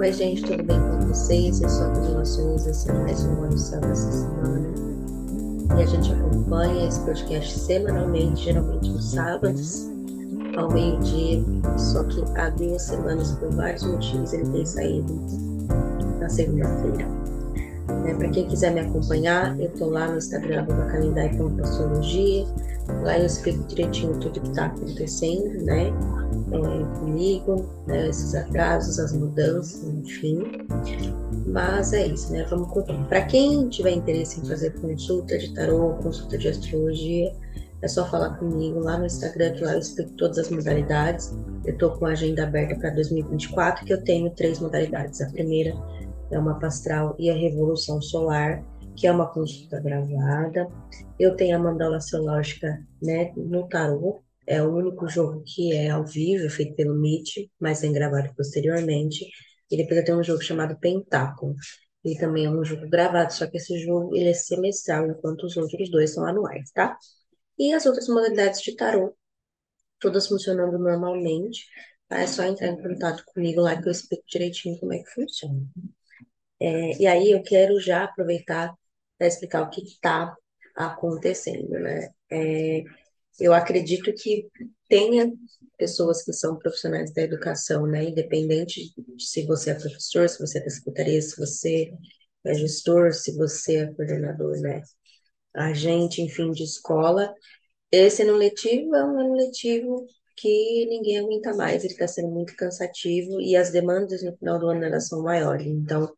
[0.00, 1.60] Oi, gente, tudo bem com vocês?
[1.60, 4.66] Eu sou a Continuações, esse é mais um Olho Céu dessa semana.
[5.78, 9.90] E a gente acompanha esse podcast semanalmente, geralmente nos sábados,
[10.56, 11.44] ao meio-dia.
[11.76, 15.20] Só que há duas semanas, por vários motivos, ele tem saído
[16.18, 17.06] na segunda-feira.
[18.06, 22.46] É, Para quem quiser me acompanhar, eu tô lá no Instagram da Calendário com Astrologia.
[23.02, 25.92] Lá eu explico direitinho tudo que está acontecendo, né?
[27.20, 30.42] Comigo, né, esses atrasos, as mudanças, enfim.
[31.46, 32.46] Mas é isso, né?
[32.48, 32.72] Vamos
[33.08, 37.32] Para quem tiver interesse em fazer consulta de tarô, consulta de astrologia,
[37.82, 41.34] é só falar comigo lá no Instagram, que lá eu explico todas as modalidades.
[41.64, 45.20] Eu estou com a agenda aberta para 2024, que eu tenho três modalidades.
[45.20, 45.74] A primeira
[46.30, 48.62] é uma pastral e a revolução solar,
[48.96, 50.68] que é uma consulta gravada.
[51.18, 56.04] Eu tenho a mandala astrológica né, no tarô, é o único jogo que é ao
[56.04, 59.26] vivo, feito pelo Meet, mas é gravado posteriormente.
[59.70, 61.54] E depois tenho um jogo chamado Pentáculo.
[62.04, 65.56] Ele também é um jogo gravado, só que esse jogo ele é semestral, enquanto os
[65.56, 66.98] outros dois são anuais, tá?
[67.58, 69.16] E as outras modalidades de tarô,
[70.00, 71.66] todas funcionando normalmente.
[72.08, 72.20] Tá?
[72.20, 75.60] É só entrar em contato comigo lá que eu explico direitinho como é que funciona.
[76.60, 78.74] É, e aí eu quero já aproveitar
[79.18, 80.34] para explicar o que está
[80.76, 82.10] acontecendo, né?
[82.30, 82.82] É,
[83.40, 84.48] eu acredito que
[84.88, 85.32] tenha
[85.78, 88.04] pessoas que são profissionais da educação, né?
[88.04, 91.92] Independente de se você é professor, se você é da secretaria, se você
[92.44, 94.82] é gestor, se você é coordenador, né?
[95.54, 97.32] Agente, enfim, de escola.
[97.92, 102.56] Esse ano letivo é um ano letivo que ninguém aguenta mais, ele está sendo muito
[102.56, 105.66] cansativo e as demandas no final do ano elas são maiores.
[105.66, 106.10] Então,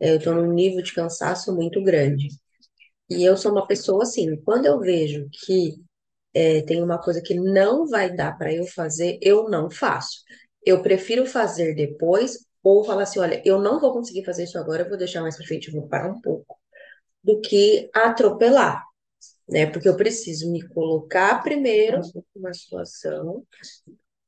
[0.00, 2.28] eu estou num nível de cansaço muito grande.
[3.10, 5.74] E eu sou uma pessoa assim, quando eu vejo que
[6.34, 10.22] é, tem uma coisa que não vai dar para eu fazer, eu não faço.
[10.64, 14.82] Eu prefiro fazer depois ou falar assim, olha, eu não vou conseguir fazer isso agora,
[14.82, 16.58] eu vou deixar mais para frente, eu vou parar um pouco,
[17.22, 18.82] do que atropelar,
[19.48, 19.66] né?
[19.66, 22.00] Porque eu preciso me colocar primeiro
[22.34, 23.46] numa situação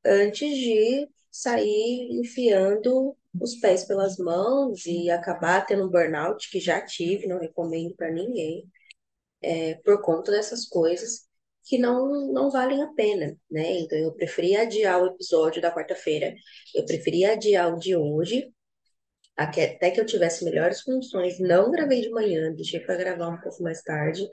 [0.05, 6.81] antes de sair enfiando os pés pelas mãos e acabar tendo um burnout que já
[6.83, 8.67] tive, não recomendo para ninguém,
[9.41, 11.26] é, por conta dessas coisas
[11.67, 13.79] que não, não valem a pena, né?
[13.79, 16.33] Então eu preferi adiar o episódio da quarta-feira,
[16.75, 18.49] eu preferi adiar o de hoje,
[19.35, 23.61] até que eu tivesse melhores condições, não gravei de manhã, deixei para gravar um pouco
[23.63, 24.27] mais tarde,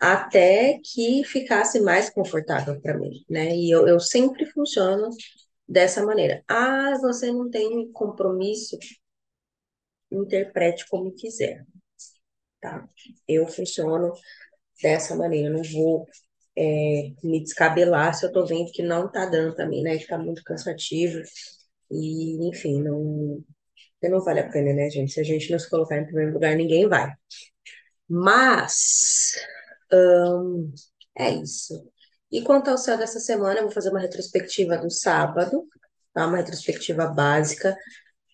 [0.00, 3.54] até que ficasse mais confortável para mim, né?
[3.56, 5.08] E eu, eu sempre funciono
[5.68, 6.42] dessa maneira.
[6.48, 8.78] Ah, você não tem compromisso?
[10.10, 11.64] Interprete como quiser,
[12.60, 12.88] tá?
[13.28, 14.12] Eu funciono
[14.82, 16.06] dessa maneira, eu não vou
[16.56, 19.98] é, me descabelar se eu tô vendo que não tá dando mim, né?
[19.98, 21.20] Que tá muito cansativo.
[21.90, 23.44] E, enfim, não,
[24.02, 25.12] não vale a pena, né, gente?
[25.12, 27.12] Se a gente não se colocar em primeiro lugar, ninguém vai.
[28.08, 29.34] Mas,
[29.92, 30.72] hum,
[31.18, 31.74] é isso.
[32.30, 35.66] E quanto ao céu dessa semana, eu vou fazer uma retrospectiva do sábado,
[36.12, 36.26] tá?
[36.26, 37.76] Uma retrospectiva básica.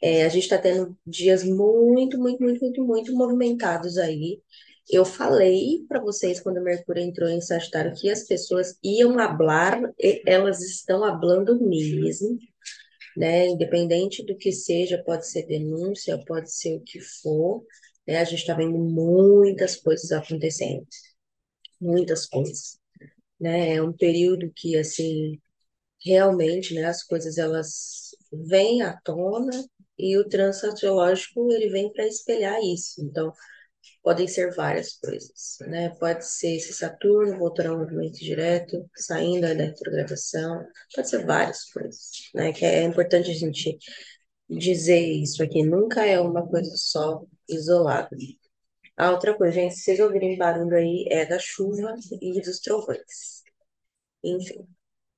[0.03, 4.43] É, a gente está tendo dias muito, muito, muito, muito, muito movimentados aí.
[4.92, 9.80] Eu falei para vocês quando Mercúrio entrou em Sagitário que as pessoas iam falar,
[10.26, 12.38] elas estão falando mesmo,
[13.16, 13.47] né?
[13.48, 17.64] Independente do que seja, pode ser denúncia, pode ser o que for,
[18.06, 18.19] né?
[18.19, 20.86] A gente está vendo muitas coisas acontecendo,
[21.81, 22.78] muitas coisas,
[23.41, 23.76] né?
[23.76, 25.41] É um período que, assim,
[26.04, 29.52] realmente, né, as coisas elas vêm à tona
[29.98, 33.02] e o transatlântico ele vem para espelhar isso.
[33.02, 33.32] Então,
[34.03, 35.91] podem ser várias coisas, né?
[35.98, 42.31] Pode ser esse Saturno voltando ao movimento direto, saindo da retrogradação, pode ser várias coisas,
[42.34, 42.53] né?
[42.53, 43.78] Que é importante a gente
[44.48, 48.16] dizer isso aqui, nunca é uma coisa só isolada.
[48.97, 53.43] A outra coisa, gente, se vocês ouvirem barulho aí, é da chuva e dos trovões.
[54.22, 54.60] Enfim.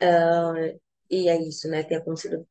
[0.03, 1.83] Uh, e é isso, né?
[1.83, 2.47] Tem acontecido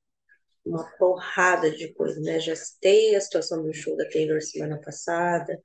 [0.66, 2.40] uma porrada de coisa, né?
[2.40, 5.60] Já teve a situação do show da Taylor semana passada,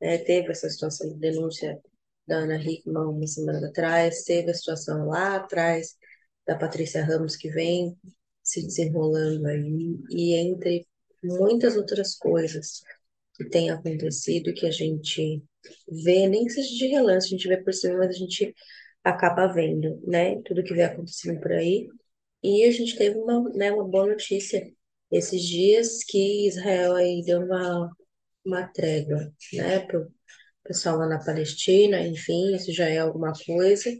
[0.00, 0.18] né?
[0.18, 1.80] teve essa situação de denúncia
[2.26, 5.96] da Ana Hickman uma semana atrás, teve a situação lá atrás
[6.46, 7.96] da Patrícia Ramos que vem
[8.42, 10.86] se desenrolando aí, e entre
[11.22, 12.82] muitas outras coisas
[13.36, 15.42] que têm acontecido que a gente
[16.04, 18.54] vê, nem que seja de relance, a gente vê por cima, mas a gente
[19.04, 20.40] acaba vendo, né?
[20.42, 21.88] Tudo que vem acontecendo por aí.
[22.42, 24.72] E a gente teve uma, né, uma boa notícia
[25.10, 27.90] esses dias que Israel aí deu uma,
[28.44, 30.12] uma trégua, né, para o
[30.64, 33.90] pessoal lá na Palestina, enfim, isso já é alguma coisa,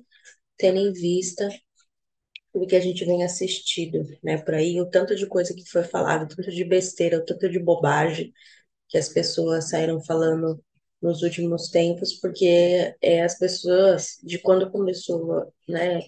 [0.58, 1.48] tendo em vista
[2.54, 5.84] do que a gente vem assistindo, né, por aí, o tanto de coisa que foi
[5.84, 8.32] falado, o tanto de besteira, o tanto de bobagem
[8.88, 10.62] que as pessoas saíram falando
[11.00, 16.00] nos últimos tempos, porque é, as pessoas, de quando começou, né,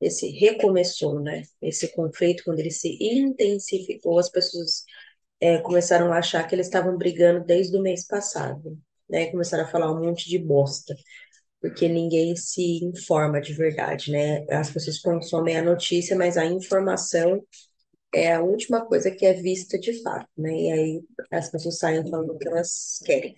[0.00, 4.84] esse recomeçou, né, esse conflito, quando ele se intensificou, as pessoas
[5.40, 8.78] é, começaram a achar que eles estavam brigando desde o mês passado,
[9.08, 10.94] né, começaram a falar um monte de bosta,
[11.60, 17.42] porque ninguém se informa de verdade, né, as pessoas consomem a notícia, mas a informação
[18.14, 22.08] é a última coisa que é vista de fato, né, e aí as pessoas saem
[22.08, 23.36] falando o que elas querem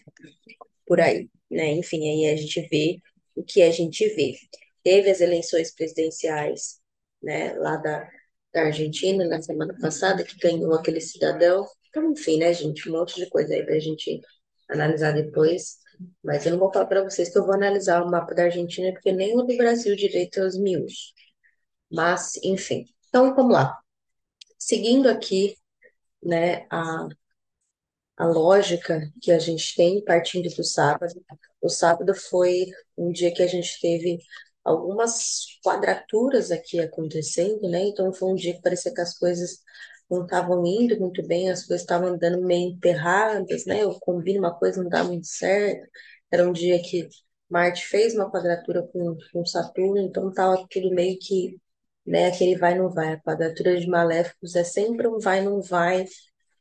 [0.87, 1.73] por aí, né?
[1.73, 3.01] Enfim, aí a gente vê
[3.37, 4.35] o que a gente vê.
[4.83, 6.81] Teve as eleições presidenciais,
[7.23, 8.09] né, lá da,
[8.53, 11.67] da Argentina na semana passada, que ganhou aquele cidadão.
[11.89, 14.21] Então, enfim, né, gente, um monte de coisa aí pra gente
[14.69, 15.79] analisar depois.
[16.23, 18.93] Mas eu não vou falar para vocês que eu vou analisar o mapa da Argentina,
[18.93, 21.13] porque nem o do Brasil direito é os miúdos.
[21.91, 22.85] Mas, enfim.
[23.09, 23.79] Então, vamos lá.
[24.59, 25.57] Seguindo aqui,
[26.23, 27.09] né, a,
[28.17, 31.15] a lógica que a gente tem partindo do sábado.
[31.61, 32.67] O sábado foi
[32.97, 34.19] um dia que a gente teve
[34.69, 37.83] algumas quadraturas aqui acontecendo, né?
[37.87, 39.59] Então foi um dia que parecia que as coisas
[40.11, 43.83] não estavam indo muito bem, as coisas estavam andando meio emperradas, né?
[43.83, 45.87] Eu combino uma coisa, não dá muito certo.
[46.31, 47.09] Era um dia que
[47.49, 51.59] Marte fez uma quadratura com, com Saturno, então estava tudo meio que,
[52.07, 52.29] né?
[52.29, 53.15] Aquele vai não vai.
[53.15, 56.05] A quadratura de maléficos é sempre um vai não vai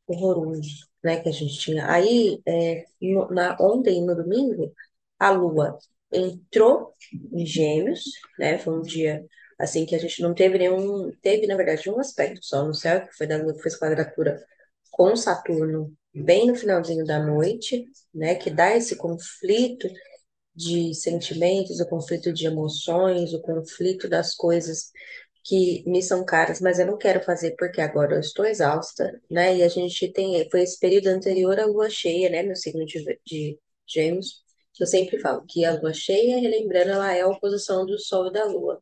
[0.08, 1.90] horroroso né, que a gente tinha.
[1.90, 4.74] Aí, é, no, na, ontem, no domingo,
[5.20, 5.78] a Lua
[6.12, 6.94] entrou
[7.34, 8.02] em Gêmeos,
[8.40, 9.26] né, foi um dia
[9.60, 13.06] assim que a gente não teve nenhum, teve na verdade um aspecto só no céu,
[13.08, 14.40] que foi da Lua fez quadratura
[14.92, 19.88] com Saturno bem no finalzinho da noite, né, que dá esse conflito
[20.56, 24.92] de sentimentos, o conflito de emoções, o conflito das coisas
[25.44, 29.56] que me são caras, mas eu não quero fazer porque agora eu estou exausta, né?
[29.58, 32.44] E a gente tem, foi esse período anterior à lua cheia, né?
[32.44, 34.44] No signo de, de Gêmeos,
[34.84, 38.34] eu sempre falo que a lua cheia, relembrando, ela é a oposição do Sol e
[38.34, 38.82] da Lua.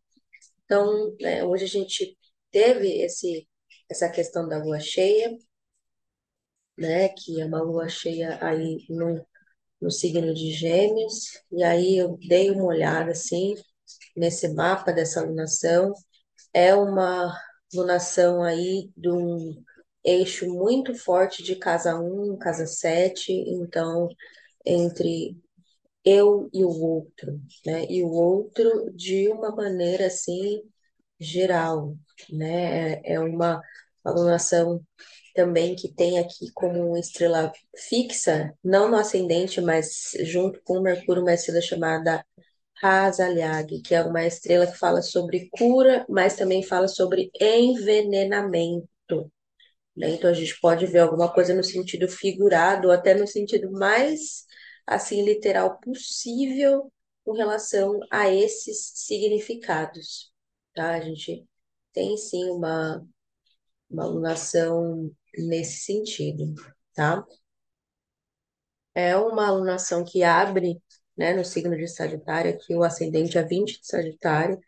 [0.65, 2.17] Então, né, hoje a gente
[2.51, 3.47] teve esse,
[3.89, 5.37] essa questão da lua cheia,
[6.77, 7.09] né?
[7.09, 9.25] Que é uma lua cheia aí no,
[9.81, 13.55] no signo de Gêmeos, e aí eu dei uma olhada assim
[14.15, 15.93] nesse mapa dessa lunação
[16.55, 17.37] é uma
[17.73, 19.61] lunação aí de um
[20.03, 24.07] eixo muito forte de casa 1, casa 7, então
[24.65, 25.37] entre
[26.05, 27.85] eu e o outro, né?
[27.89, 30.61] E o outro de uma maneira assim
[31.19, 31.95] geral,
[32.31, 33.01] né?
[33.01, 33.61] É, é uma
[34.03, 34.81] alunação
[35.35, 41.33] também que tem aqui como estrela fixa, não no ascendente, mas junto com Mercúrio, uma
[41.33, 42.25] estrela chamada
[42.81, 48.87] Hazaliag, que é uma estrela que fala sobre cura, mas também fala sobre envenenamento.
[49.95, 50.11] Né?
[50.11, 54.45] Então a gente pode ver alguma coisa no sentido figurado, ou até no sentido mais
[54.85, 56.91] assim literal possível
[57.23, 60.31] com relação a esses significados.
[60.73, 60.95] Tá?
[60.95, 61.45] A gente
[61.93, 63.05] tem sim uma,
[63.89, 66.53] uma alunação nesse sentido,
[66.93, 67.25] tá?
[68.93, 70.81] É uma alunação que abre
[71.17, 74.59] né, no signo de Sagitário, aqui o ascendente é 20 de Sagitário,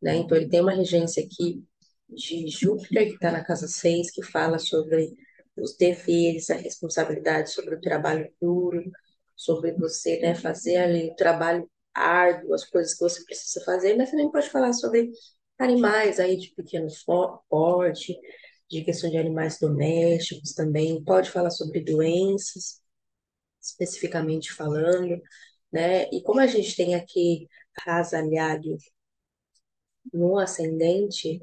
[0.00, 1.64] né, então ele tem uma regência aqui
[2.08, 5.12] de Júpiter, que está na casa 6, que fala sobre
[5.56, 8.82] os deveres, a responsabilidade sobre o trabalho duro,
[9.44, 14.10] sobre você, né, fazer ali o trabalho árduo, as coisas que você precisa fazer, mas
[14.10, 15.10] também pode falar sobre
[15.58, 16.88] animais aí de pequeno
[17.48, 18.18] porte,
[18.70, 22.80] de questão de animais domésticos também, pode falar sobre doenças,
[23.60, 25.20] especificamente falando,
[25.72, 26.04] né?
[26.12, 27.48] E como a gente tem aqui
[27.86, 28.76] Hazaliag
[30.12, 31.42] no ascendente,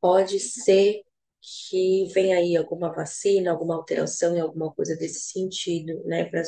[0.00, 1.02] pode ser
[1.42, 6.24] que venha aí alguma vacina, alguma alteração em alguma coisa desse sentido, né?
[6.26, 6.42] Para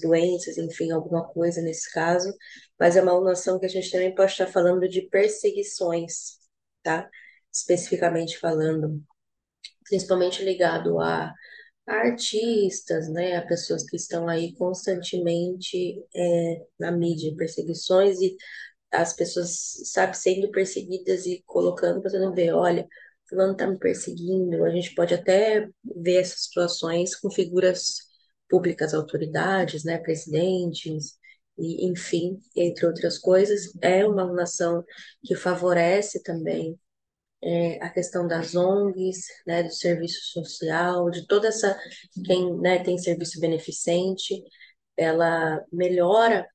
[0.00, 2.32] doenças, enfim, alguma coisa nesse caso,
[2.78, 6.38] mas é uma alunação que a gente também pode estar falando de perseguições,
[6.82, 7.08] tá?
[7.52, 9.02] Especificamente falando,
[9.88, 11.32] principalmente ligado a
[11.86, 18.36] artistas, né, a pessoas que estão aí constantemente é, na mídia, perseguições e
[18.90, 19.50] as pessoas,
[19.92, 22.86] sabe, sendo perseguidas e colocando para você não ver, olha,
[23.28, 28.05] fulano está me perseguindo, a gente pode até ver essas situações com figuras
[28.48, 31.18] públicas, autoridades, né, presidentes,
[31.58, 34.84] e, enfim, entre outras coisas, é uma nação
[35.24, 36.78] que favorece também
[37.42, 41.78] é, a questão das ONGs, né, do serviço social, de toda essa
[42.24, 44.42] quem né, tem serviço beneficente,
[44.96, 46.48] ela melhora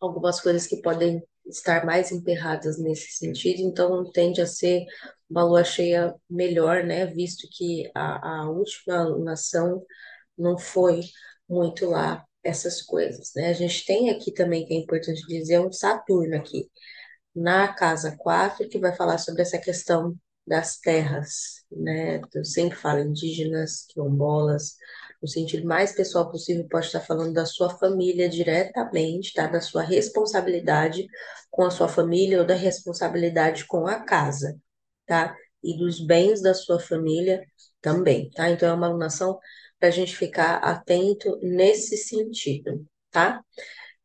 [0.00, 4.84] algumas coisas que podem estar mais emperradas nesse sentido, então tende a ser
[5.28, 7.06] uma lua cheia melhor, né?
[7.06, 9.84] Visto que a, a última lunação
[10.38, 11.00] não foi
[11.48, 13.48] muito lá essas coisas, né?
[13.48, 16.68] A gente tem aqui também, que é importante dizer, um Saturno aqui,
[17.34, 20.16] na casa 4, que vai falar sobre essa questão
[20.46, 22.20] das terras, né?
[22.34, 24.76] Eu sempre falo indígenas, quilombolas,
[25.20, 29.46] no sentido mais pessoal possível, pode estar falando da sua família diretamente, tá?
[29.46, 31.06] Da sua responsabilidade
[31.50, 34.56] com a sua família ou da responsabilidade com a casa,
[35.06, 35.36] tá?
[35.62, 37.42] E dos bens da sua família
[37.80, 38.50] também, tá?
[38.50, 39.38] Então é uma alunação
[39.78, 43.42] para a gente ficar atento nesse sentido, tá?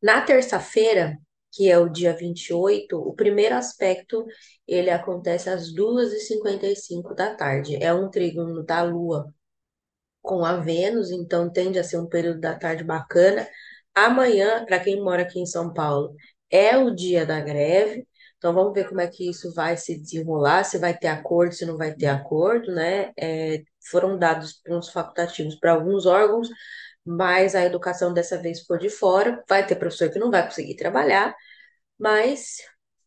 [0.02, 1.18] Na terça-feira,
[1.52, 4.26] que é o dia 28, o primeiro aspecto,
[4.68, 7.78] ele acontece às 2h55 da tarde.
[7.82, 9.34] É um trígono da Lua
[10.22, 13.48] com a Vênus, então tende a ser um período da tarde bacana.
[13.94, 16.16] Amanhã, para quem mora aqui em São Paulo,
[16.50, 18.08] é o dia da greve.
[18.38, 21.66] Então vamos ver como é que isso vai se desenrolar, se vai ter acordo, se
[21.66, 23.12] não vai ter acordo, né?
[23.18, 26.50] É, foram dados uns facultativos para alguns órgãos,
[27.06, 29.44] mas a educação dessa vez ficou de fora.
[29.48, 31.36] Vai ter professor que não vai conseguir trabalhar,
[32.00, 32.58] mas,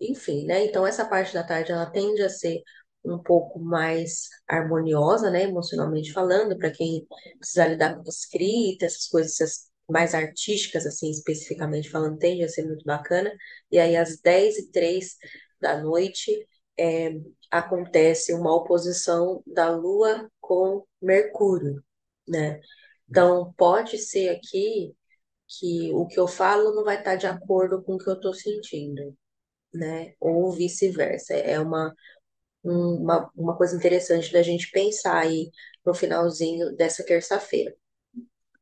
[0.01, 0.65] enfim, né?
[0.65, 2.63] Então essa parte da tarde ela tende a ser
[3.05, 7.07] um pouco mais harmoniosa, né, emocionalmente falando, para quem
[7.39, 12.85] precisa lidar com escrita, essas coisas mais artísticas, assim, especificamente falando, tende a ser muito
[12.85, 13.33] bacana.
[13.71, 15.17] E aí, às 10 e 3
[15.61, 16.33] da noite,
[16.79, 17.13] é,
[17.51, 21.83] acontece uma oposição da Lua com Mercúrio,
[22.29, 22.61] né?
[23.09, 24.95] Então, pode ser aqui
[25.49, 28.35] que o que eu falo não vai estar de acordo com o que eu estou
[28.35, 29.17] sentindo,
[29.75, 30.15] né?
[30.21, 31.35] Ou vice-versa.
[31.35, 31.95] É uma,
[32.65, 35.51] uma, uma coisa interessante da gente pensar aí
[35.85, 37.75] no finalzinho dessa terça-feira,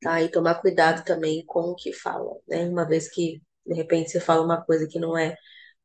[0.01, 0.23] tá?
[0.23, 2.67] E tomar cuidado também com o que fala, né?
[2.69, 5.37] Uma vez que, de repente, você fala uma coisa que não é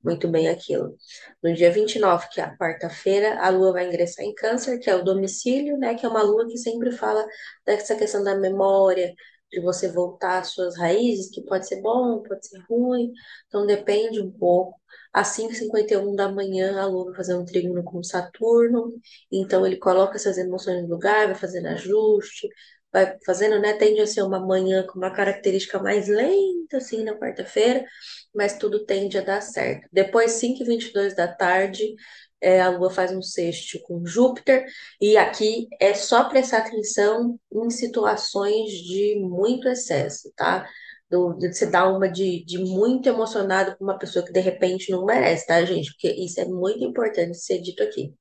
[0.04, 0.96] muito bem aquilo.
[1.44, 4.96] No dia 29, que é a quarta-feira, a lua vai ingressar em Câncer, que é
[4.96, 5.96] o domicílio, né?
[5.96, 7.26] Que é uma lua que sempre fala
[7.66, 9.14] dessa questão da memória,
[9.52, 13.12] de você voltar às suas raízes, que pode ser bom, pode ser ruim,
[13.48, 14.80] então depende um pouco.
[15.12, 18.94] Às 5h51 da manhã, a Lua vai fazer um trígono com Saturno,
[19.32, 22.48] então ele coloca essas emoções no lugar, vai fazendo ajuste,
[22.92, 23.74] vai fazendo, né?
[23.74, 27.86] Tende a ser uma manhã com uma característica mais lenta, assim, na quarta-feira,
[28.34, 29.88] mas tudo tende a dar certo.
[29.92, 31.96] Depois, 5h22 da tarde,
[32.42, 34.66] é, a Lua faz um sexto com Júpiter,
[35.02, 40.68] e aqui é só prestar atenção em situações de muito excesso, tá?
[41.10, 44.92] Do, de você dar uma de, de muito emocionado com uma pessoa que de repente
[44.92, 45.92] não merece, tá, gente?
[45.94, 48.14] Porque isso é muito importante ser dito aqui.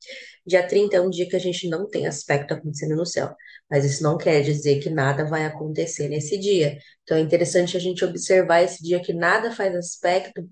[0.46, 3.34] Dia 30 é um dia que a gente não tem aspecto acontecendo no céu,
[3.70, 6.78] mas isso não quer dizer que nada vai acontecer nesse dia.
[7.02, 10.48] Então é interessante a gente observar esse dia que nada faz aspecto,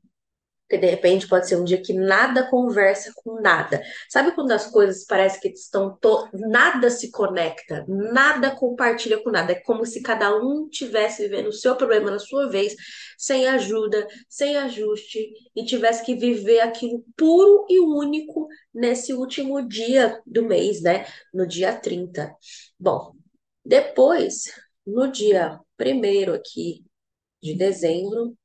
[0.67, 3.81] porque de repente pode ser um dia que nada conversa com nada.
[4.09, 6.29] Sabe quando as coisas parecem que estão to...
[6.33, 9.53] nada se conecta, nada compartilha com nada.
[9.53, 12.75] É como se cada um tivesse vivendo o seu problema na sua vez,
[13.17, 20.21] sem ajuda, sem ajuste e tivesse que viver aquilo puro e único nesse último dia
[20.27, 21.07] do mês, né?
[21.33, 22.35] No dia 30.
[22.79, 23.13] Bom,
[23.65, 24.45] depois,
[24.85, 26.85] no dia primeiro aqui
[27.41, 28.37] de dezembro,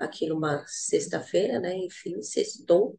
[0.00, 1.74] aqui numa sexta-feira, né?
[1.76, 2.96] Enfim, sextou.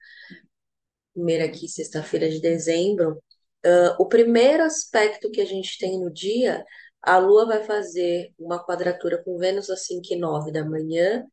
[1.14, 3.22] Primeira aqui, sexta-feira de dezembro.
[3.66, 6.64] Uh, o primeiro aspecto que a gente tem no dia,
[7.02, 11.26] a Lua vai fazer uma quadratura com Vênus às 5 e 9 da manhã,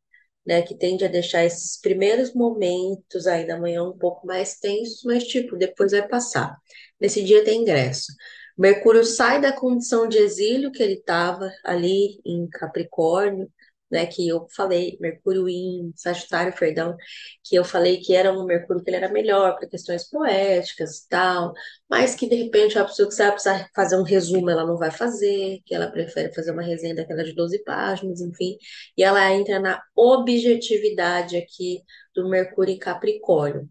[0.45, 0.61] né?
[0.61, 5.23] Que tende a deixar esses primeiros momentos aí da manhã um pouco mais tensos, mas
[5.25, 6.57] tipo, depois vai passar.
[6.99, 8.11] Nesse dia tem ingresso.
[8.57, 13.49] Mercúrio sai da condição de exílio que ele estava ali em Capricórnio,
[13.91, 16.95] né, que eu falei, Mercúrio em Sagitário, perdão,
[17.43, 21.09] que eu falei que era um Mercúrio que ele era melhor para questões poéticas e
[21.09, 21.53] tal,
[21.89, 24.91] mas que de repente a pessoa que vai precisar fazer um resumo, ela não vai
[24.91, 28.57] fazer, que ela prefere fazer uma resenha daquela de 12 páginas, enfim,
[28.97, 31.81] e ela entra na objetividade aqui
[32.15, 33.69] do Mercúrio em Capricórnio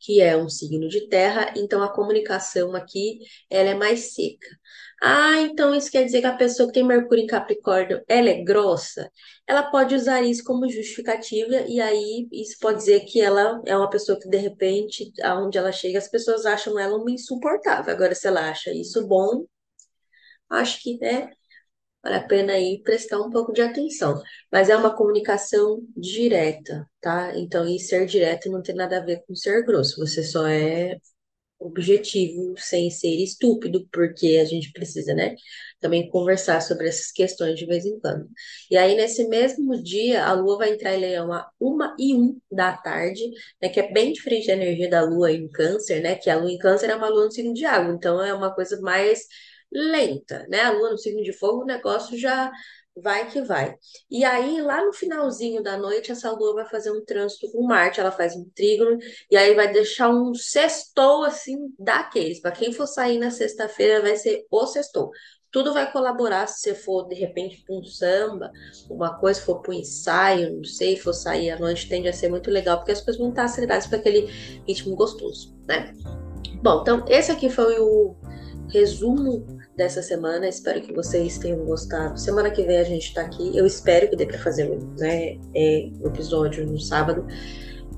[0.00, 4.48] que é um signo de terra, então a comunicação aqui ela é mais seca.
[5.02, 8.42] Ah, então isso quer dizer que a pessoa que tem Mercúrio em Capricórnio, ela é
[8.42, 9.10] grossa?
[9.46, 13.88] Ela pode usar isso como justificativa e aí isso pode dizer que ela é uma
[13.90, 17.92] pessoa que de repente, aonde ela chega, as pessoas acham ela uma insuportável.
[17.92, 19.46] Agora, se ela acha isso bom,
[20.50, 21.30] acho que né,
[22.02, 24.20] vale a pena aí prestar um pouco de atenção.
[24.50, 27.32] Mas é uma comunicação direta, tá?
[27.36, 29.98] Então, e ser direto não tem nada a ver com ser grosso.
[30.00, 30.96] Você só é
[31.58, 35.34] objetivo, sem ser estúpido, porque a gente precisa, né?
[35.78, 38.28] Também conversar sobre essas questões de vez em quando.
[38.70, 42.40] E aí, nesse mesmo dia, a Lua vai entrar em Leão a uma e um
[42.50, 43.22] da tarde,
[43.60, 43.68] né?
[43.68, 46.14] Que é bem diferente da energia da Lua em Câncer, né?
[46.16, 48.54] Que a Lua em Câncer é uma Lua no signo de água, então é uma
[48.54, 49.26] coisa mais
[49.72, 50.62] lenta, né?
[50.62, 52.50] A Lua no signo de fogo, o negócio já
[52.96, 53.74] vai que vai.
[54.10, 58.00] E aí, lá no finalzinho da noite, essa lua vai fazer um trânsito com Marte,
[58.00, 58.98] ela faz um trígono,
[59.30, 62.40] e aí vai deixar um sextou, assim, daqueles.
[62.40, 65.10] Para quem for sair na sexta-feira, vai ser o sextou.
[65.52, 68.52] Tudo vai colaborar se você for, de repente, para um samba,
[68.88, 72.28] uma coisa, for para um ensaio, não sei, for sair à noite, tende a ser
[72.28, 74.26] muito legal, porque as coisas vão estar aceleradas para aquele
[74.66, 75.92] ritmo gostoso, né?
[76.62, 78.14] Bom, então, esse aqui foi o
[78.68, 79.44] resumo
[79.80, 80.46] dessa semana.
[80.46, 82.20] Espero que vocês tenham gostado.
[82.20, 83.56] Semana que vem a gente tá aqui.
[83.56, 84.68] Eu espero que dê para fazer
[84.98, 87.26] né, é, o episódio no sábado.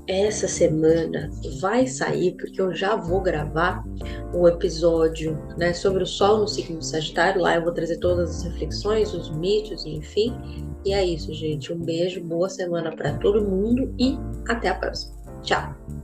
[0.07, 3.83] Essa semana vai sair, porque eu já vou gravar
[4.33, 7.41] um episódio né, sobre o Sol no signo Sagitário.
[7.41, 10.33] Lá eu vou trazer todas as reflexões, os mitos, enfim.
[10.85, 11.71] E é isso, gente.
[11.73, 15.15] Um beijo, boa semana para todo mundo e até a próxima.
[15.41, 16.02] Tchau!